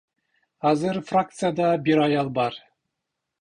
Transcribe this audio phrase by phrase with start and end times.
[0.69, 2.59] Азыр фракцияда бир аял бар.